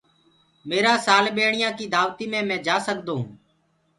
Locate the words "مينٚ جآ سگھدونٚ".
2.49-3.27